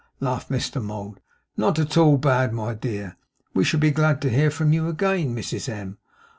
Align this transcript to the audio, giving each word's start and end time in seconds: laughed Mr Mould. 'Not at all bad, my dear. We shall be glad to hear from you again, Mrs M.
laughed 0.19 0.49
Mr 0.49 0.83
Mould. 0.83 1.19
'Not 1.55 1.77
at 1.77 1.95
all 1.95 2.17
bad, 2.17 2.53
my 2.53 2.73
dear. 2.73 3.17
We 3.53 3.63
shall 3.63 3.79
be 3.79 3.91
glad 3.91 4.19
to 4.23 4.31
hear 4.31 4.49
from 4.49 4.73
you 4.73 4.87
again, 4.87 5.35
Mrs 5.35 5.69
M. 5.69 5.99